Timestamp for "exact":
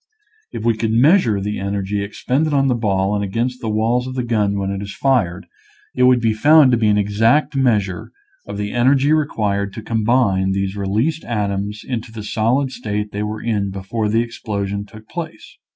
6.97-7.55